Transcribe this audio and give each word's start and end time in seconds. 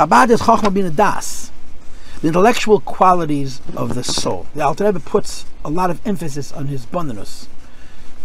Chabad 0.00 0.30
is 0.30 0.40
Chochmah 0.40 0.72
Bina 0.72 0.88
Das, 0.88 1.50
the 2.22 2.28
intellectual 2.28 2.80
qualities 2.80 3.60
of 3.76 3.94
the 3.94 4.02
soul. 4.02 4.46
The 4.54 4.64
Alter 4.64 4.86
Rebbe 4.86 4.98
puts 4.98 5.44
a 5.62 5.68
lot 5.68 5.90
of 5.90 6.00
emphasis 6.06 6.52
on 6.52 6.68
hisbonenus, 6.68 7.48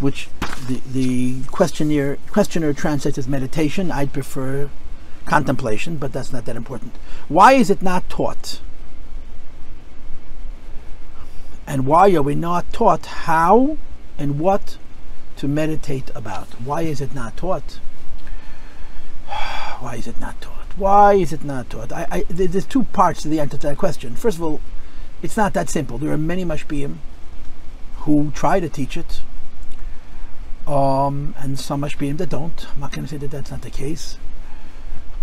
which 0.00 0.30
the, 0.68 0.80
the 0.90 1.42
questionnaire 1.48 2.16
questioner 2.30 2.72
translates 2.72 3.18
as 3.18 3.28
meditation. 3.28 3.92
I'd 3.92 4.14
prefer 4.14 4.70
contemplation, 5.26 5.98
but 5.98 6.14
that's 6.14 6.32
not 6.32 6.46
that 6.46 6.56
important. 6.56 6.96
Why 7.28 7.52
is 7.52 7.68
it 7.68 7.82
not 7.82 8.08
taught? 8.08 8.62
And 11.66 11.84
why 11.84 12.10
are 12.14 12.22
we 12.22 12.34
not 12.34 12.72
taught 12.72 13.04
how 13.04 13.76
and 14.16 14.38
what 14.40 14.78
to 15.36 15.46
meditate 15.46 16.10
about? 16.14 16.58
Why 16.58 16.80
is 16.84 17.02
it 17.02 17.14
not 17.14 17.36
taught? 17.36 17.80
Why 19.80 19.96
is 19.96 20.06
it 20.06 20.18
not 20.18 20.40
taught? 20.40 20.55
Why 20.76 21.14
is 21.14 21.32
it 21.32 21.42
not 21.42 21.70
taught? 21.70 21.90
I, 21.90 22.06
I, 22.10 22.24
there's 22.28 22.66
two 22.66 22.84
parts 22.84 23.22
to 23.22 23.28
the 23.28 23.40
answer 23.40 23.56
to 23.56 23.66
that 23.68 23.78
question. 23.78 24.14
First 24.14 24.36
of 24.36 24.42
all, 24.42 24.60
it's 25.22 25.36
not 25.36 25.54
that 25.54 25.70
simple. 25.70 25.96
There 25.96 26.12
are 26.12 26.18
many 26.18 26.44
mashpiyim 26.44 26.96
who 28.00 28.30
try 28.32 28.60
to 28.60 28.68
teach 28.68 28.96
it, 28.96 29.22
um, 30.66 31.34
and 31.38 31.58
some 31.58 31.80
mashpiyim 31.80 32.18
that 32.18 32.28
don't. 32.28 32.66
I'm 32.74 32.80
not 32.80 32.92
going 32.92 33.04
to 33.04 33.08
say 33.08 33.16
that 33.16 33.30
that's 33.30 33.50
not 33.50 33.62
the 33.62 33.70
case. 33.70 34.18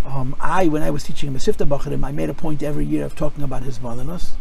Um, 0.05 0.35
I, 0.39 0.67
when 0.67 0.81
I 0.81 0.89
was 0.89 1.03
teaching 1.03 1.31
Mesivta 1.31 1.67
Bacharim, 1.67 2.03
I 2.03 2.11
made 2.11 2.29
a 2.29 2.33
point 2.33 2.63
every 2.63 2.85
year 2.85 3.05
of 3.05 3.15
talking 3.15 3.43
about 3.43 3.61
hisbonenus. 3.61 4.31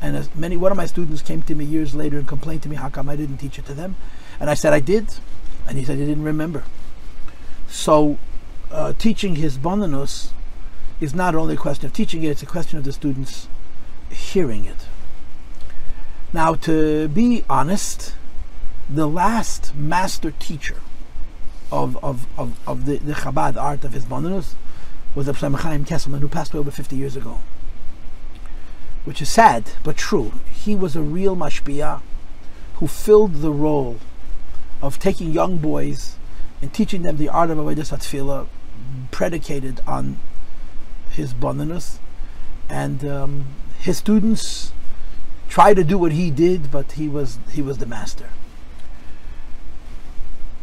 And 0.00 0.16
as 0.16 0.32
many, 0.34 0.56
one 0.56 0.70
of 0.70 0.76
my 0.76 0.86
students 0.86 1.20
came 1.20 1.42
to 1.42 1.54
me 1.54 1.64
years 1.64 1.94
later 1.94 2.16
and 2.16 2.28
complained 2.28 2.62
to 2.62 2.68
me 2.68 2.76
how 2.76 2.88
come 2.88 3.08
I 3.08 3.16
didn't 3.16 3.38
teach 3.38 3.58
it 3.58 3.66
to 3.66 3.74
them. 3.74 3.96
And 4.38 4.48
I 4.48 4.54
said 4.54 4.72
I 4.72 4.80
did, 4.80 5.16
and 5.66 5.76
he 5.78 5.84
said 5.84 5.98
he 5.98 6.06
didn't 6.06 6.24
remember. 6.24 6.64
So, 7.68 8.18
uh, 8.70 8.92
teaching 8.92 9.36
hisbonenus 9.36 10.30
is 11.00 11.14
not 11.14 11.34
only 11.34 11.54
a 11.54 11.58
question 11.58 11.86
of 11.86 11.92
teaching 11.92 12.22
it; 12.22 12.28
it's 12.28 12.42
a 12.42 12.46
question 12.46 12.78
of 12.78 12.84
the 12.84 12.92
students 12.92 13.48
hearing 14.10 14.64
it. 14.64 14.86
Now, 16.32 16.54
to 16.54 17.08
be 17.08 17.44
honest, 17.48 18.14
the 18.88 19.08
last 19.08 19.74
master 19.74 20.30
teacher 20.32 20.80
of 21.70 21.96
of, 22.04 22.26
of, 22.38 22.58
of 22.66 22.86
the, 22.86 22.98
the 22.98 23.12
Chabad 23.12 23.56
art 23.56 23.84
of 23.84 23.92
hisbonenus 23.92 24.54
was 25.14 25.26
the 25.26 25.32
Chaim 25.32 25.84
Kesselman, 25.84 26.20
who 26.20 26.28
passed 26.28 26.52
away 26.52 26.60
over 26.60 26.70
50 26.70 26.96
years 26.96 27.16
ago. 27.16 27.40
Which 29.04 29.22
is 29.22 29.28
sad, 29.28 29.72
but 29.82 29.96
true. 29.96 30.32
He 30.52 30.74
was 30.74 30.96
a 30.96 31.02
real 31.02 31.36
mashpia 31.36 32.00
who 32.76 32.88
filled 32.88 33.34
the 33.34 33.52
role 33.52 34.00
of 34.82 34.98
taking 34.98 35.30
young 35.32 35.58
boys 35.58 36.16
and 36.60 36.72
teaching 36.72 37.02
them 37.02 37.16
the 37.16 37.28
art 37.28 37.50
of 37.50 37.58
Avodah 37.58 37.96
Tefillah, 37.98 38.46
predicated 39.10 39.80
on 39.86 40.18
hisbonenus, 41.16 41.98
and 42.68 43.04
um, 43.04 43.46
his 43.78 43.98
students 43.98 44.72
tried 45.48 45.74
to 45.74 45.84
do 45.84 45.98
what 45.98 46.12
he 46.12 46.30
did, 46.30 46.70
but 46.70 46.92
he 46.92 47.08
was 47.08 47.38
he 47.52 47.62
was 47.62 47.78
the 47.78 47.86
master. 47.86 48.30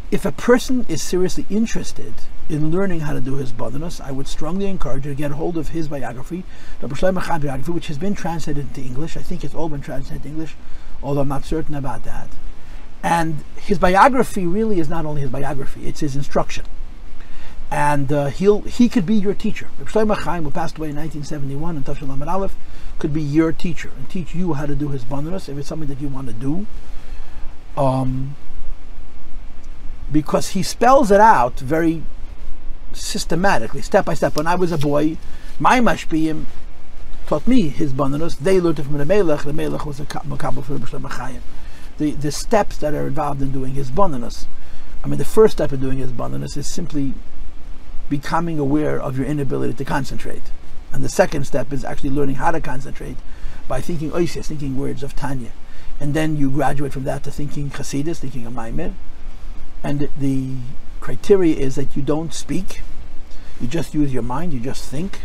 If 0.10 0.26
a 0.26 0.32
person 0.32 0.86
is 0.90 1.02
seriously 1.02 1.46
interested 1.50 2.14
in 2.50 2.70
learning 2.70 3.02
how 3.02 3.14
to 3.14 3.22
do 3.22 3.38
hisbonenus, 3.38 4.02
I 4.02 4.12
would 4.12 4.28
strongly 4.28 4.66
encourage 4.66 5.06
you 5.06 5.12
to 5.12 5.18
get 5.18 5.32
hold 5.32 5.58
of 5.58 5.70
his 5.70 5.88
biography, 5.88 6.44
the 6.82 6.88
Shlomo 6.88 7.26
biography, 7.42 7.72
which 7.72 7.88
has 7.88 7.98
been 7.98 8.14
translated 8.14 8.68
into 8.68 8.82
English. 8.82 9.16
I 9.16 9.22
think 9.22 9.46
it's 9.46 9.56
all 9.56 9.70
been 9.70 9.80
translated 9.80 10.26
into 10.26 10.30
English, 10.30 10.56
although 11.02 11.22
I'm 11.22 11.30
not 11.30 11.46
certain 11.46 11.76
about 11.76 12.04
that. 12.04 12.28
And 13.02 13.46
his 13.56 13.80
biography 13.80 14.46
really 14.46 14.80
is 14.80 14.90
not 14.90 15.06
only 15.06 15.22
his 15.22 15.30
biography; 15.30 15.88
it's 15.88 16.02
his 16.02 16.16
instruction 16.16 16.66
and 17.72 18.12
uh, 18.12 18.26
he'll 18.28 18.62
he 18.64 18.90
could 18.90 19.06
be 19.06 19.16
your 19.16 19.34
teacher. 19.34 19.70
Shlomo 19.80 20.18
Chaim, 20.18 20.44
who 20.44 20.52
passed 20.52 20.78
away 20.78 20.90
in 20.90 20.98
1971 20.98 21.78
in 21.78 21.84
Tafshin 21.84 22.10
Lamed 22.10 22.24
Aleph, 22.24 22.56
could 23.00 23.14
be 23.14 23.22
your 23.22 23.54
teacher 23.54 23.90
and 23.98 24.10
teach 24.10 24.36
you 24.36 24.54
how 24.54 24.66
to 24.66 24.76
do 24.76 24.90
hisbonenus 24.90 25.48
if 25.48 25.58
it's 25.58 25.70
something 25.70 25.88
that 25.88 26.02
you 26.02 26.10
want 26.10 26.28
to 26.28 26.34
do. 26.34 26.68
Um, 27.78 28.36
because 30.12 30.50
he 30.50 30.62
spells 30.62 31.10
it 31.10 31.22
out 31.22 31.58
very 31.62 32.04
systematically, 32.92 33.82
step 33.82 34.04
by 34.04 34.16
step. 34.16 34.36
When 34.36 34.48
I 34.48 34.56
was 34.56 34.74
a 34.74 34.78
boy, 34.78 35.18
my 35.58 35.80
mashpiyim 35.80 36.46
taught 37.26 37.48
me 37.48 37.72
hisbonenus. 37.72 38.38
They 38.38 38.60
learned 38.60 38.80
it 38.80 38.84
from 38.84 38.98
the 38.98 39.06
Melech. 39.06 39.44
The 39.44 39.54
Melech 39.54 39.86
was 39.86 40.02
a 40.02 40.06
makabel 40.06 40.66
for 40.66 40.78
Shlomo 40.78 41.10
Chaim. 41.10 41.42
The 41.98 42.12
the 42.12 42.34
steps 42.34 42.78
that 42.80 42.94
are 42.94 43.08
involved 43.08 43.42
in 43.42 43.54
doing 43.54 43.76
hisbonenus. 43.76 44.48
I 45.06 45.08
mean, 45.08 45.18
the 45.18 45.26
first 45.26 45.54
step 45.54 45.72
in 45.72 45.80
doing 45.80 46.00
hisbonenus 46.00 46.58
is 46.58 46.68
simply 46.68 47.14
becoming 48.12 48.60
aware 48.60 49.02
of 49.02 49.18
your 49.18 49.26
inability 49.26 49.74
to 49.74 49.86
concentrate. 49.86 50.52
And 50.92 51.04
the 51.04 51.10
second 51.10 51.46
step 51.48 51.72
is 51.72 51.86
actually 51.86 52.10
learning 52.12 52.36
how 52.36 52.52
to 52.52 52.60
concentrate 52.60 53.16
by 53.68 53.80
thinking 53.80 54.12
oisis, 54.12 54.48
thinking 54.48 54.78
words 54.78 55.02
of 55.02 55.16
Tanya. 55.16 55.54
And 56.00 56.14
then 56.14 56.36
you 56.36 56.52
graduate 56.52 56.92
from 56.92 57.06
that 57.06 57.24
to 57.24 57.32
thinking 57.32 57.70
Chasidus, 57.70 58.18
thinking 58.18 58.46
a 58.46 58.52
Maimir. 58.52 58.94
And 59.82 60.10
the 60.20 60.58
criteria 61.00 61.56
is 61.56 61.76
that 61.76 61.96
you 61.96 62.02
don't 62.02 62.34
speak, 62.34 62.82
you 63.62 63.68
just 63.68 63.94
use 63.94 64.14
your 64.14 64.24
mind, 64.24 64.52
you 64.52 64.60
just 64.60 64.84
think, 64.90 65.22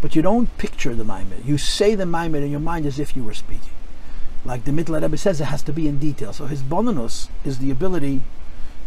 but 0.00 0.16
you 0.16 0.22
don't 0.22 0.56
picture 0.56 0.94
the 0.94 1.04
Maimir. 1.04 1.38
You 1.44 1.58
say 1.58 1.94
the 1.94 2.06
Maimir 2.06 2.42
in 2.42 2.50
your 2.50 2.60
mind 2.60 2.86
as 2.86 2.98
if 2.98 3.14
you 3.14 3.22
were 3.22 3.34
speaking. 3.34 3.74
Like 4.42 4.64
the 4.64 4.70
Mittler 4.70 5.02
Rebbe 5.02 5.18
says, 5.18 5.40
it 5.40 5.44
has 5.44 5.62
to 5.64 5.72
be 5.72 5.86
in 5.86 5.98
detail. 5.98 6.32
So 6.32 6.46
hisbonenus 6.46 7.28
is 7.44 7.58
the 7.58 7.70
ability 7.70 8.22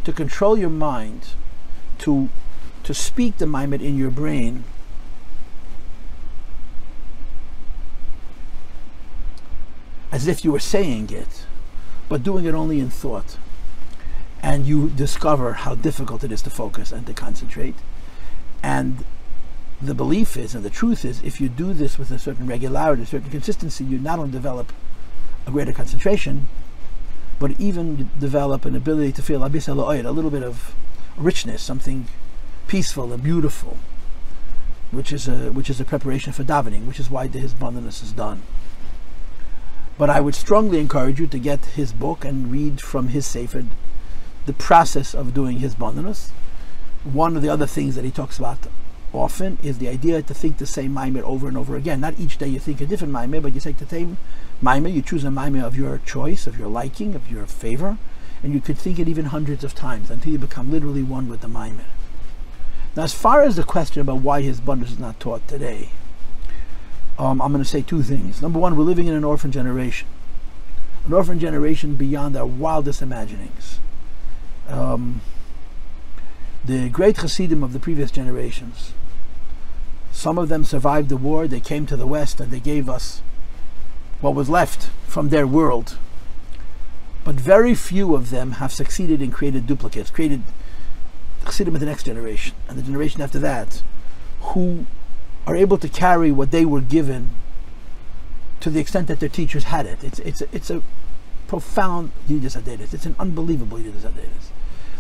to 0.04 0.12
control 0.12 0.58
your 0.58 0.72
mind 0.72 1.36
to 2.00 2.30
to 2.84 2.94
speak 2.94 3.38
the 3.38 3.48
Maimir 3.48 3.82
in 3.82 3.98
your 3.98 4.12
brain 4.12 4.64
as 10.12 10.28
if 10.28 10.46
you 10.46 10.52
were 10.52 10.60
saying 10.60 11.10
it, 11.10 11.46
but 12.08 12.22
doing 12.22 12.46
it 12.46 12.54
only 12.54 12.80
in 12.80 12.90
thought. 12.90 13.38
And 14.42 14.66
you 14.66 14.90
discover 14.90 15.54
how 15.54 15.74
difficult 15.74 16.24
it 16.24 16.32
is 16.32 16.42
to 16.44 16.50
focus 16.50 16.92
and 16.92 17.08
to 17.08 17.14
concentrate. 17.14 17.76
And 18.62 19.06
the 19.82 19.96
belief 19.96 20.38
is, 20.38 20.54
and 20.54 20.64
the 20.64 20.70
truth 20.70 21.04
is, 21.04 21.24
if 21.24 21.42
you 21.42 21.50
do 21.50 21.74
this 21.74 21.98
with 21.98 22.12
a 22.12 22.20
certain 22.20 22.46
regularity, 22.46 23.04
a 23.04 23.06
certain 23.06 23.32
consistency, 23.32 23.84
you 23.84 23.98
not 23.98 24.20
only 24.20 24.32
develop 24.32 24.72
a 25.48 25.52
greater 25.52 25.74
concentration, 25.74 26.48
but 27.40 27.60
even 27.60 28.10
develop 28.20 28.66
an 28.66 28.76
ability 28.76 29.14
to 29.14 29.22
feel 29.22 29.44
a 29.44 29.48
little 29.48 30.30
bit 30.30 30.44
of 30.44 30.76
richness, 31.18 31.62
something 31.62 32.08
peaceful 32.68 33.14
and 33.14 33.24
beautiful, 33.24 33.78
which 34.92 35.12
is 35.12 35.28
a 35.28 35.52
which 35.52 35.70
is 35.70 35.80
a 35.80 35.86
preparation 35.86 36.34
for 36.34 36.44
davening, 36.44 36.88
which 36.88 37.00
is 37.00 37.10
why 37.10 37.28
the 37.28 37.40
hisbonenus 37.40 38.04
is 38.04 38.12
done. 38.12 38.42
But 39.98 40.10
I 40.10 40.20
would 40.20 40.36
strongly 40.36 40.80
encourage 40.80 41.20
you 41.20 41.28
to 41.28 41.40
get 41.40 41.66
his 41.78 41.94
book 41.94 42.26
and 42.26 42.52
read 42.52 42.82
from 42.82 43.10
his 43.10 43.26
sefer 43.26 43.66
the 44.46 44.54
process 44.54 45.14
of 45.14 45.34
doing 45.34 45.60
hisbonenus. 45.60 46.32
One 47.04 47.36
of 47.36 47.42
the 47.42 47.50
other 47.50 47.68
things 47.68 47.96
that 47.96 48.06
he 48.06 48.12
talks 48.12 48.38
about 48.38 48.68
often 49.14 49.60
is 49.62 49.78
the 49.78 49.88
idea 49.88 50.22
to 50.22 50.34
think 50.34 50.58
the 50.58 50.66
same 50.66 50.96
maimer 50.96 51.22
over 51.22 51.48
and 51.48 51.58
over 51.58 51.76
again. 51.76 52.02
Not 52.02 52.20
each 52.20 52.38
day 52.38 52.48
you 52.48 52.60
think 52.60 52.82
a 52.82 52.86
different 52.86 53.14
maimer, 53.14 53.42
but 53.42 53.54
you 53.54 53.60
take 53.60 53.78
the 53.78 53.86
same 53.86 54.18
maimer, 54.62 54.92
you 54.92 55.02
choose 55.02 55.24
a 55.24 55.28
maimer 55.28 55.64
of 55.64 55.78
your 55.78 56.00
choice, 56.00 56.48
of 56.48 56.58
your 56.58 56.68
liking, 56.68 57.14
of 57.14 57.30
your 57.30 57.46
favor, 57.46 57.98
and 58.42 58.54
you 58.54 58.62
could 58.62 58.78
think 58.78 59.00
it 59.00 59.08
even 59.08 59.26
hundreds 59.26 59.64
of 59.64 59.76
times 59.76 60.10
until 60.10 60.32
you 60.32 60.40
become 60.40 60.72
literally 60.72 61.04
one 61.04 61.30
with 61.30 61.42
the 61.42 61.48
maimer. 61.48 61.86
Now, 62.96 63.04
as 63.04 63.14
far 63.14 63.42
as 63.42 63.56
the 63.56 63.64
question 63.64 64.02
about 64.02 64.18
why 64.18 64.44
hisbonenus 64.44 64.92
is 64.92 65.00
not 65.00 65.20
taught 65.20 65.48
today, 65.48 65.90
um, 67.18 67.42
I'm 67.42 67.52
going 67.52 67.64
to 67.64 67.70
say 67.70 67.82
two 67.82 68.04
things. 68.04 68.42
Number 68.42 68.60
one, 68.60 68.76
we're 68.76 68.84
living 68.84 69.08
in 69.08 69.14
an 69.14 69.24
orphan 69.24 69.52
generation, 69.52 70.08
an 71.06 71.14
orphan 71.14 71.40
generation 71.40 71.96
beyond 71.96 72.38
our 72.38 72.46
wildest 72.46 73.02
imaginings. 73.02 73.80
Um, 74.68 75.22
the 76.64 76.90
great 76.90 77.18
Hasidim 77.18 77.64
of 77.64 77.74
the 77.74 77.80
previous 77.80 78.12
generations, 78.12 78.94
some 80.12 80.38
of 80.38 80.48
them 80.48 80.64
survived 80.64 81.10
the 81.10 81.18
war, 81.18 81.48
they 81.48 81.60
came 81.60 81.86
to 81.88 81.98
the 81.98 82.08
West 82.08 82.40
and 82.40 82.52
they 82.52 82.60
gave 82.60 82.88
us 82.88 83.22
what 84.22 84.36
was 84.36 84.50
left 84.50 84.90
from 85.08 85.30
their 85.30 85.46
world. 85.46 85.98
But 87.24 87.36
very 87.36 87.74
few 87.74 88.16
of 88.16 88.30
them 88.30 88.54
have 88.54 88.72
succeeded 88.72 89.22
in 89.22 89.32
creating 89.32 89.64
duplicates, 89.64 90.10
created 90.10 90.44
Chassidim 91.46 91.74
of 91.74 91.80
the 91.80 91.86
next 91.86 92.04
generation 92.04 92.56
and 92.68 92.78
the 92.78 92.84
generation 92.84 93.22
after 93.22 93.40
that, 93.40 93.82
who 94.42 94.86
are 95.46 95.56
able 95.56 95.78
to 95.78 95.90
carry 95.90 96.32
what 96.32 96.52
they 96.52 96.66
were 96.66 96.82
given 96.82 97.32
to 98.60 98.70
the 98.70 98.80
extent 98.80 99.08
that 99.08 99.20
their 99.20 99.30
teachers 99.30 99.66
had 99.66 99.86
it. 99.86 100.04
It's 100.04 100.20
it's 100.20 100.42
it's 100.54 100.70
a 100.70 100.82
profound 101.48 102.12
Yiddish 102.28 102.54
Adelis. 102.56 102.94
It's 102.94 103.06
an 103.06 103.16
unbelievable 103.20 103.80
Yiddish 103.80 104.04
Adelis. 104.04 104.52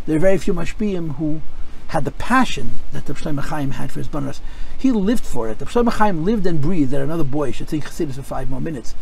There 0.06 0.18
are 0.18 0.20
very 0.20 0.38
few 0.38 0.54
Mashpiyim 0.54 1.16
who 1.16 1.42
had 1.88 2.06
the 2.06 2.12
passion 2.12 2.72
that 2.92 3.06
the 3.06 3.14
Shlomo 3.14 3.42
Chaim 3.42 3.72
had 3.72 3.92
for 3.92 4.02
hisbonenus. 4.02 4.42
He 4.78 4.92
lived 4.92 5.24
for 5.24 5.48
it. 5.48 5.60
The 5.60 5.66
Shlomo 5.66 5.92
Chaim 5.94 6.26
lived 6.26 6.46
and 6.46 6.62
breathed 6.62 6.92
that 6.92 7.02
another 7.02 7.24
boy 7.24 7.52
should 7.52 7.68
think 7.68 7.86
Chassidus 7.86 8.16
for 8.16 8.24
five 8.24 8.50
more 8.50 8.60
minutes. 8.60 8.96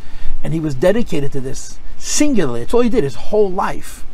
And 0.44 0.54
he 0.54 0.60
was 0.60 0.76
dedicated 0.76 1.32
to 1.32 1.42
this 1.42 1.80
singularly. 1.98 2.62
It's 2.62 2.74
all 2.74 2.82
he 2.82 2.90
did 2.90 3.04
his 3.04 3.16
whole 3.16 3.50
life 3.50 4.06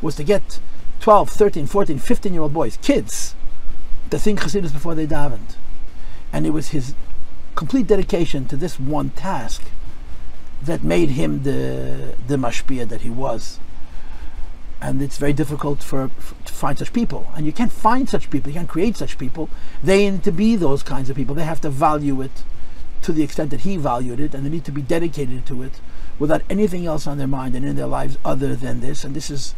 was 0.00 0.16
to 0.16 0.24
get 0.24 0.60
12, 1.02 1.30
13, 1.30 1.66
14, 1.66 1.98
15 1.98 2.32
year 2.32 2.42
old 2.42 2.54
boys, 2.54 2.78
kids, 2.80 3.34
to 4.10 4.18
think 4.18 4.40
Chassidus 4.40 4.72
before 4.72 4.94
they 4.94 5.06
davened. 5.06 5.56
And 6.32 6.46
it 6.46 6.50
was 6.50 6.68
his 6.68 6.94
complete 7.56 7.88
dedication 7.88 8.46
to 8.46 8.56
this 8.56 8.80
one 8.80 9.10
task 9.10 9.62
that 10.62 10.84
made 10.84 11.10
him 11.10 11.42
the 11.42 12.14
the 12.26 12.36
mashpia 12.36 12.88
that 12.88 13.00
he 13.00 13.10
was. 13.10 13.58
And 14.80 15.02
it's 15.02 15.18
very 15.18 15.32
difficult 15.32 15.82
for, 15.82 16.08
for, 16.08 16.34
to 16.44 16.52
find 16.52 16.78
such 16.78 16.92
people, 16.92 17.30
and 17.36 17.46
you 17.46 17.52
can't 17.52 17.70
find 17.70 18.08
such 18.08 18.30
people. 18.30 18.50
You 18.50 18.58
can't 18.58 18.68
create 18.68 18.96
such 18.96 19.18
people. 19.18 19.48
They 19.82 20.10
need 20.10 20.24
to 20.24 20.32
be 20.32 20.56
those 20.56 20.82
kinds 20.82 21.10
of 21.10 21.16
people. 21.16 21.34
They 21.34 21.44
have 21.44 21.60
to 21.60 21.70
value 21.70 22.20
it 22.20 22.42
to 23.02 23.12
the 23.12 23.22
extent 23.22 23.50
that 23.50 23.60
he 23.60 23.76
valued 23.76 24.20
it, 24.20 24.34
and 24.34 24.46
they 24.46 24.50
need 24.50 24.64
to 24.64 24.72
be 24.72 24.82
dedicated 24.82 25.46
to 25.46 25.62
it 25.62 25.80
without 26.18 26.42
anything 26.48 26.86
else 26.86 27.06
on 27.06 27.18
their 27.18 27.26
mind 27.26 27.54
and 27.54 27.64
in 27.64 27.76
their 27.76 27.86
lives 27.86 28.18
other 28.24 28.54
than 28.56 28.80
this. 28.80 29.04
And 29.04 29.14
this 29.14 29.30
is, 29.30 29.54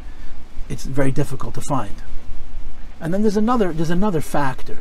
it's 0.69 0.85
very 0.85 1.13
difficult 1.13 1.55
to 1.55 1.61
find. 1.61 2.03
And 3.01 3.13
then 3.13 3.23
there's 3.23 3.37
another 3.37 3.73
there's 3.73 3.91
another 3.91 4.21
factor, 4.21 4.79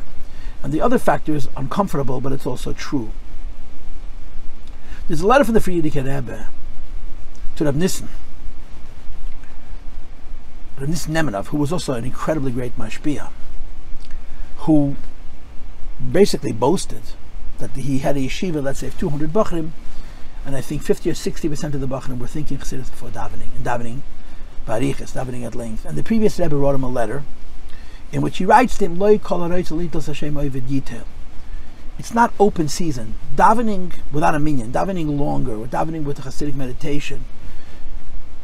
and 0.62 0.72
the 0.72 0.80
other 0.80 0.98
factor 0.98 1.34
is 1.34 1.48
uncomfortable, 1.56 2.20
but 2.20 2.32
it's 2.32 2.46
also 2.46 2.72
true. 2.72 3.12
There's 5.08 5.20
a 5.20 5.26
letter 5.26 5.44
from 5.44 5.54
the 5.54 5.60
Frierdiker 5.60 6.04
Rebbe 6.04 6.48
to 7.56 7.64
Rab 7.64 7.74
Nissen. 7.74 8.08
Rab 10.78 10.88
Nissen 10.88 11.12
Nemanov, 11.12 11.46
who 11.48 11.58
was 11.58 11.72
also 11.72 11.92
an 11.92 12.04
incredibly 12.04 12.50
great 12.50 12.78
mashpia, 12.78 13.30
who 14.58 14.96
basically 16.10 16.52
boasted 16.52 17.02
that 17.58 17.72
he 17.72 17.98
had 17.98 18.16
a 18.16 18.20
yeshiva, 18.20 18.62
let's 18.62 18.80
say, 18.80 18.86
of 18.86 18.98
200 18.98 19.32
bachrim, 19.32 19.70
and 20.46 20.56
I 20.56 20.60
think 20.60 20.82
50 20.82 21.10
or 21.10 21.14
60 21.14 21.48
percent 21.48 21.74
of 21.74 21.80
the 21.80 21.86
bachrim 21.86 22.18
were 22.18 22.26
thinking 22.26 22.58
chassidus 22.58 22.90
before 22.90 23.10
davening, 23.10 23.54
and 23.56 23.64
davening 23.64 24.00
barichas, 24.66 25.12
davening 25.12 25.44
at 25.44 25.54
length. 25.54 25.84
And 25.84 25.96
the 25.96 26.02
previous 26.02 26.38
Rebbe 26.38 26.56
wrote 26.56 26.74
him 26.74 26.84
a 26.84 26.88
letter 26.88 27.22
in 28.12 28.22
which 28.22 28.38
he 28.38 28.44
writes 28.44 28.78
to 28.78 28.86
him, 28.86 28.98
Loi 28.98 29.18
it's 31.98 32.14
not 32.14 32.32
open 32.40 32.68
season. 32.68 33.14
Davening 33.36 34.00
without 34.12 34.34
a 34.34 34.38
minyan, 34.38 34.72
davening 34.72 35.18
longer, 35.18 35.54
or 35.54 35.66
davening 35.66 36.04
with 36.04 36.18
a 36.18 36.22
Hasidic 36.22 36.54
meditation, 36.54 37.24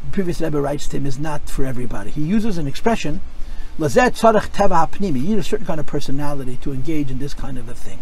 the 0.04 0.12
previous 0.12 0.40
Rebbe 0.40 0.60
writes 0.60 0.86
to 0.88 0.96
him, 0.96 1.06
is 1.06 1.18
not 1.18 1.48
for 1.48 1.64
everybody. 1.64 2.10
He 2.10 2.22
uses 2.22 2.58
an 2.58 2.66
expression, 2.66 3.20
Lazet 3.78 4.12
teva 4.20 4.88
hapnimi. 4.88 5.22
You 5.22 5.30
need 5.30 5.38
a 5.38 5.42
certain 5.42 5.66
kind 5.66 5.80
of 5.80 5.86
personality 5.86 6.58
to 6.62 6.72
engage 6.72 7.10
in 7.10 7.18
this 7.18 7.34
kind 7.34 7.58
of 7.58 7.68
a 7.68 7.74
thing. 7.74 8.00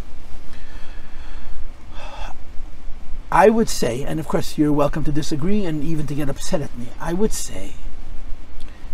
I 3.30 3.50
would 3.50 3.68
say, 3.68 4.04
and 4.04 4.18
of 4.18 4.26
course 4.26 4.56
you're 4.56 4.72
welcome 4.72 5.04
to 5.04 5.12
disagree 5.12 5.64
and 5.66 5.84
even 5.84 6.06
to 6.06 6.14
get 6.14 6.30
upset 6.30 6.62
at 6.62 6.76
me, 6.78 6.86
I 6.98 7.12
would 7.12 7.32
say 7.32 7.74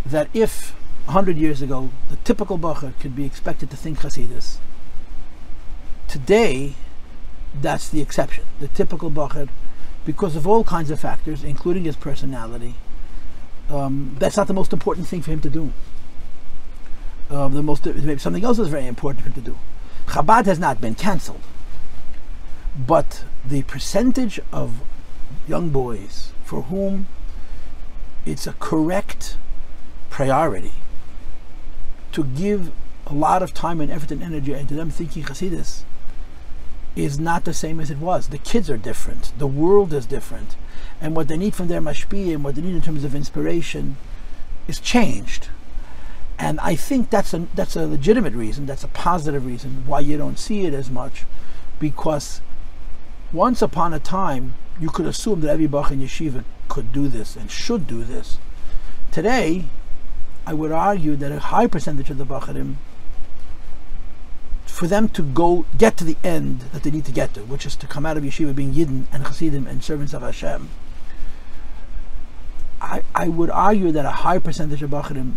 that 0.06 0.28
if 0.34 0.72
100 1.06 1.36
years 1.36 1.60
ago 1.62 1.90
the 2.08 2.16
typical 2.16 2.58
bacher 2.58 2.98
could 3.00 3.14
be 3.14 3.24
expected 3.24 3.70
to 3.70 3.76
think 3.76 3.98
Hasidus, 4.00 4.58
Today, 6.14 6.74
that's 7.60 7.88
the 7.88 8.00
exception. 8.00 8.44
The 8.60 8.68
typical 8.68 9.10
Bacher, 9.10 9.48
because 10.04 10.36
of 10.36 10.46
all 10.46 10.62
kinds 10.62 10.92
of 10.92 11.00
factors, 11.00 11.42
including 11.42 11.84
his 11.84 11.96
personality, 11.96 12.76
um, 13.68 14.14
that's 14.20 14.36
not 14.36 14.46
the 14.46 14.54
most 14.54 14.72
important 14.72 15.08
thing 15.08 15.22
for 15.22 15.32
him 15.32 15.40
to 15.40 15.50
do. 15.50 15.72
Uh, 17.28 17.48
the 17.48 17.64
most 17.64 17.84
maybe 17.84 18.18
something 18.18 18.44
else 18.44 18.60
is 18.60 18.68
very 18.68 18.86
important 18.86 19.24
for 19.24 19.30
him 19.30 19.34
to 19.34 19.40
do. 19.40 19.58
Chabad 20.06 20.46
has 20.46 20.60
not 20.60 20.80
been 20.80 20.94
cancelled, 20.94 21.42
but 22.78 23.24
the 23.44 23.62
percentage 23.62 24.38
of 24.52 24.82
young 25.48 25.70
boys 25.70 26.32
for 26.44 26.62
whom 26.62 27.08
it's 28.24 28.46
a 28.46 28.52
correct 28.60 29.36
priority 30.14 30.70
to 32.12 32.22
give 32.22 32.70
a 33.04 33.12
lot 33.12 33.42
of 33.42 33.52
time 33.52 33.80
and 33.80 33.90
effort 33.90 34.12
and 34.12 34.22
energy 34.22 34.52
into 34.52 34.72
them 34.72 34.88
thinking 34.88 35.24
Hasidus 35.24 35.82
is 36.94 37.18
not 37.18 37.44
the 37.44 37.52
same 37.52 37.80
as 37.80 37.90
it 37.90 37.98
was. 37.98 38.28
The 38.28 38.38
kids 38.38 38.70
are 38.70 38.76
different. 38.76 39.32
The 39.38 39.48
world 39.48 39.92
is 39.92 40.06
different. 40.06 40.54
And 41.00 41.16
what 41.16 41.26
they 41.26 41.36
need 41.36 41.56
from 41.56 41.66
their 41.66 41.80
mashpi 41.80 42.32
and 42.32 42.44
what 42.44 42.54
they 42.54 42.62
need 42.62 42.76
in 42.76 42.80
terms 42.80 43.02
of 43.02 43.12
inspiration 43.12 43.96
is 44.68 44.78
changed. 44.78 45.48
And 46.38 46.60
I 46.60 46.76
think 46.76 47.10
that's 47.10 47.34
a, 47.34 47.48
that's 47.52 47.74
a 47.74 47.84
legitimate 47.84 48.34
reason, 48.34 48.66
that's 48.66 48.84
a 48.84 48.88
positive 48.88 49.44
reason 49.44 49.82
why 49.84 49.98
you 49.98 50.16
don't 50.16 50.38
see 50.38 50.64
it 50.64 50.74
as 50.74 50.92
much. 50.92 51.24
Because 51.80 52.40
once 53.32 53.60
upon 53.60 53.92
a 53.92 53.98
time, 53.98 54.54
you 54.80 54.90
could 54.90 55.06
assume 55.06 55.40
that 55.40 55.50
every 55.50 55.66
Bach 55.66 55.90
in 55.90 55.98
Yeshiva 55.98 56.44
could 56.68 56.92
do 56.92 57.08
this 57.08 57.34
and 57.34 57.50
should 57.50 57.88
do 57.88 58.04
this. 58.04 58.38
Today, 59.10 59.64
I 60.46 60.54
would 60.54 60.72
argue 60.72 61.16
that 61.16 61.32
a 61.32 61.38
high 61.38 61.66
percentage 61.66 62.10
of 62.10 62.18
the 62.18 62.26
Bacharim 62.26 62.76
for 64.66 64.88
them 64.88 65.08
to 65.08 65.22
go 65.22 65.64
get 65.78 65.96
to 65.96 66.04
the 66.04 66.16
end 66.24 66.60
that 66.72 66.82
they 66.82 66.90
need 66.90 67.04
to 67.04 67.12
get 67.12 67.32
to, 67.34 67.40
which 67.44 67.64
is 67.64 67.76
to 67.76 67.86
come 67.86 68.04
out 68.04 68.16
of 68.16 68.24
yeshiva 68.24 68.54
being 68.54 68.74
yidden 68.74 69.04
and 69.12 69.24
chassidim 69.24 69.68
and 69.68 69.84
servants 69.84 70.12
of 70.12 70.22
Hashem. 70.22 70.68
I, 72.80 73.02
I 73.14 73.28
would 73.28 73.50
argue 73.50 73.92
that 73.92 74.04
a 74.04 74.10
high 74.10 74.40
percentage 74.40 74.82
of 74.82 74.90
bacharim, 74.90 75.34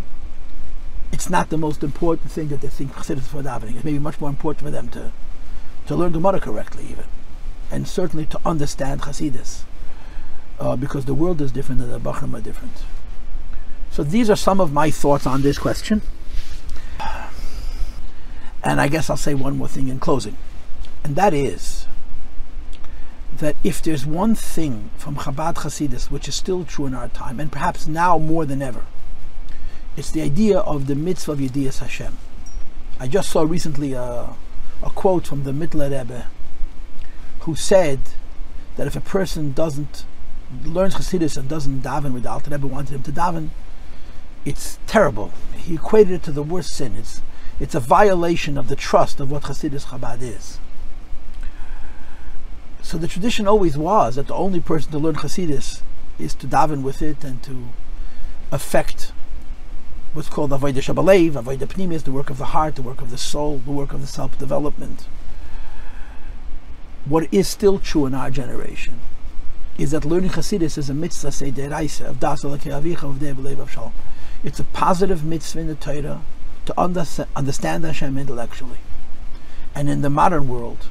it's 1.11 1.29
not 1.29 1.49
the 1.49 1.57
most 1.57 1.83
important 1.83 2.31
thing 2.31 2.47
that 2.47 2.61
they 2.61 2.67
think 2.67 2.93
chassidus 2.93 3.27
for 3.27 3.43
davening. 3.43 3.75
It's 3.75 3.83
maybe 3.83 3.99
much 3.99 4.19
more 4.19 4.29
important 4.29 4.65
for 4.65 4.71
them 4.71 4.89
to 4.89 5.11
to 5.85 5.95
learn 5.95 6.11
Gemara 6.11 6.41
correctly, 6.41 6.85
even, 6.89 7.05
and 7.71 7.87
certainly 7.87 8.25
to 8.25 8.39
understand 8.45 9.03
chassidus, 9.03 9.61
uh, 10.59 10.75
because 10.75 11.05
the 11.05 11.13
world 11.13 11.39
is 11.39 11.51
different 11.51 11.79
and 11.79 11.93
the 11.93 11.99
bacharim 11.99 12.35
are 12.37 12.41
different. 12.41 12.83
So 13.97 14.03
these 14.03 14.29
are 14.29 14.35
some 14.35 14.61
of 14.61 14.71
my 14.71 14.91
thoughts 14.91 15.25
on 15.25 15.41
this 15.41 15.57
question. 15.57 16.03
And 18.63 18.79
I 18.79 18.89
guess 18.89 19.09
I'll 19.09 19.17
say 19.17 19.33
one 19.33 19.57
more 19.57 19.67
thing 19.67 19.87
in 19.87 19.99
closing, 19.99 20.37
and 21.03 21.15
that 21.15 21.33
is 21.33 21.87
that 23.37 23.55
if 23.63 23.81
there's 23.81 24.05
one 24.05 24.35
thing 24.35 24.91
from 24.97 25.15
Chabad 25.15 25.55
Hasidus 25.55 26.11
which 26.11 26.27
is 26.27 26.35
still 26.35 26.63
true 26.63 26.85
in 26.85 26.93
our 26.93 27.07
time, 27.07 27.39
and 27.39 27.51
perhaps 27.51 27.87
now 27.87 28.19
more 28.19 28.45
than 28.45 28.61
ever, 28.61 28.85
it's 29.95 30.11
the 30.11 30.21
idea 30.21 30.59
of 30.59 30.85
the 30.85 30.93
mitzvah 30.93 31.31
of 31.31 31.39
Yediyas 31.39 31.79
Hashem. 31.79 32.19
I 32.99 33.07
just 33.07 33.31
saw 33.31 33.41
recently 33.41 33.93
a, 33.93 34.35
a 34.83 34.89
quote 34.91 35.25
from 35.25 35.41
the 35.43 35.51
Mittler 35.53 35.89
Rebbe 35.89 36.27
who 37.39 37.55
said 37.55 38.01
that 38.75 38.85
if 38.85 38.95
a 38.95 39.01
person 39.01 39.53
doesn't 39.53 40.05
learns 40.63 40.93
Hasidus 40.93 41.35
and 41.35 41.49
doesn't 41.49 41.81
daven 41.81 42.13
with 42.13 42.21
the 42.21 42.29
Alter 42.29 42.51
Rebbe 42.51 42.67
wanted 42.67 42.93
him 42.93 43.01
to 43.01 43.11
daven, 43.11 43.49
it's 44.45 44.79
terrible. 44.87 45.31
He 45.55 45.75
equated 45.75 46.13
it 46.13 46.23
to 46.23 46.31
the 46.31 46.43
worst 46.43 46.69
sin. 46.69 46.95
It's 46.95 47.21
it's 47.59 47.75
a 47.75 47.79
violation 47.79 48.57
of 48.57 48.67
the 48.67 48.75
trust 48.75 49.19
of 49.19 49.31
what 49.31 49.43
Hasidus 49.43 49.85
Chabad 49.85 50.21
is. 50.21 50.59
So 52.83 52.97
the 52.97 53.07
tradition 53.07 53.47
always 53.47 53.77
was 53.77 54.15
that 54.15 54.27
the 54.27 54.35
only 54.35 54.59
person 54.59 54.91
to 54.91 54.99
learn 54.99 55.15
Hasidus 55.15 55.81
is 56.19 56.35
to 56.35 56.47
daven 56.47 56.83
with 56.83 57.01
it 57.01 57.23
and 57.23 57.41
to 57.43 57.67
affect 58.51 59.11
what's 60.13 60.29
called 60.29 60.51
Avodah 60.51 60.75
Shabalev, 60.75 61.31
Avodah 61.31 61.67
Pnimis, 61.67 62.03
the 62.03 62.11
work 62.11 62.29
of 62.29 62.37
the 62.37 62.45
heart, 62.45 62.75
the 62.75 62.81
work 62.81 63.01
of 63.01 63.11
the 63.11 63.17
soul, 63.17 63.57
the 63.65 63.71
work 63.71 63.91
of 63.91 64.01
the 64.01 64.07
self-development. 64.07 65.07
What 67.05 67.27
is 67.33 67.47
still 67.47 67.79
true 67.79 68.05
in 68.05 68.13
our 68.13 68.29
generation 68.29 68.99
is 69.77 69.91
that 69.91 70.05
learning 70.05 70.31
Hasidus 70.31 70.77
is 70.77 70.89
a 70.89 70.93
mitzvah, 70.93 71.31
say, 71.31 71.51
deraisa, 71.51 72.05
of 72.05 72.19
das 72.19 72.43
of 72.43 72.53
of 72.53 73.71
shalom. 73.71 73.93
It's 74.43 74.59
a 74.59 74.63
positive 74.63 75.23
mitzvah 75.23 75.59
in 75.59 75.67
the 75.67 75.75
Torah 75.75 76.21
to 76.65 76.79
understand 76.79 77.83
Hashem 77.83 78.17
intellectually. 78.17 78.79
And 79.73 79.89
in 79.89 80.01
the 80.01 80.09
modern 80.09 80.47
world, 80.47 80.87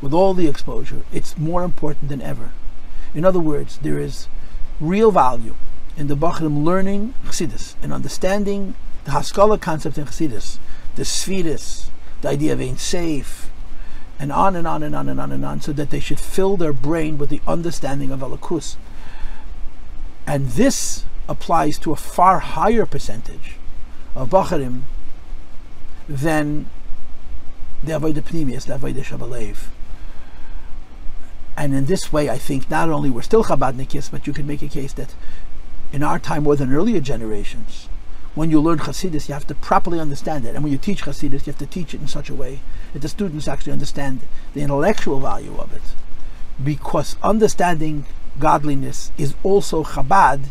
with 0.00 0.12
all 0.12 0.34
the 0.34 0.48
exposure, 0.48 1.02
it's 1.12 1.38
more 1.38 1.62
important 1.62 2.08
than 2.08 2.20
ever. 2.20 2.50
In 3.14 3.24
other 3.24 3.40
words, 3.40 3.78
there 3.78 3.98
is 3.98 4.28
real 4.80 5.10
value 5.10 5.54
in 5.96 6.08
the 6.08 6.16
Bachrim 6.16 6.64
learning 6.64 7.14
Chassidus 7.24 7.74
and 7.82 7.92
understanding 7.92 8.74
the 9.04 9.12
Haskalah 9.12 9.58
concept 9.58 9.98
in 9.98 10.04
Chassidus, 10.04 10.58
the 10.96 11.02
Sfiris, 11.02 11.88
the 12.22 12.28
idea 12.28 12.52
of 12.52 12.60
Ein 12.60 12.76
Sof, 12.76 13.50
and 14.18 14.32
on 14.32 14.56
and 14.56 14.66
on 14.66 14.82
and 14.82 14.94
on 14.94 15.08
and 15.08 15.20
on 15.20 15.32
and 15.32 15.44
on, 15.44 15.60
so 15.60 15.72
that 15.72 15.90
they 15.90 16.00
should 16.00 16.20
fill 16.20 16.56
their 16.56 16.72
brain 16.72 17.18
with 17.18 17.30
the 17.30 17.40
understanding 17.46 18.10
of 18.10 18.20
Elokus. 18.20 18.76
And 20.26 20.48
this 20.48 21.04
applies 21.28 21.78
to 21.78 21.92
a 21.92 21.96
far 21.96 22.38
higher 22.40 22.86
percentage 22.86 23.56
of 24.14 24.30
Bacharim 24.30 24.82
than 26.08 26.66
the 27.82 27.92
Avodah 27.92 28.22
Pnimius, 28.22 28.66
the 28.66 28.76
Avodah 28.76 29.04
Shabalev. 29.04 29.66
And 31.56 31.74
in 31.74 31.86
this 31.86 32.12
way, 32.12 32.28
I 32.28 32.38
think 32.38 32.68
not 32.68 32.88
only 32.88 33.10
we're 33.10 33.22
still 33.22 33.44
Chabadnikis, 33.44 34.10
but 34.10 34.26
you 34.26 34.32
can 34.32 34.46
make 34.46 34.62
a 34.62 34.68
case 34.68 34.92
that 34.94 35.14
in 35.92 36.02
our 36.02 36.18
time 36.18 36.42
more 36.42 36.56
than 36.56 36.72
earlier 36.72 37.00
generations, 37.00 37.88
when 38.34 38.50
you 38.50 38.60
learn 38.60 38.78
Hasidus, 38.80 39.28
you 39.28 39.34
have 39.34 39.46
to 39.46 39.54
properly 39.54 40.00
understand 40.00 40.44
it. 40.44 40.54
And 40.54 40.64
when 40.64 40.72
you 40.72 40.78
teach 40.78 41.02
Hasidus, 41.02 41.46
you 41.46 41.52
have 41.52 41.58
to 41.58 41.66
teach 41.66 41.94
it 41.94 42.00
in 42.00 42.08
such 42.08 42.28
a 42.28 42.34
way 42.34 42.60
that 42.92 43.02
the 43.02 43.08
students 43.08 43.46
actually 43.46 43.72
understand 43.72 44.20
the 44.54 44.62
intellectual 44.62 45.20
value 45.20 45.56
of 45.56 45.72
it. 45.72 45.82
Because 46.62 47.16
understanding 47.22 48.06
godliness 48.40 49.12
is 49.16 49.34
also 49.44 49.84
Chabad, 49.84 50.46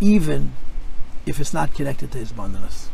even 0.00 0.52
if 1.26 1.40
it's 1.40 1.54
not 1.54 1.74
connected 1.74 2.12
to 2.12 2.18
hisbonenus. 2.18 2.88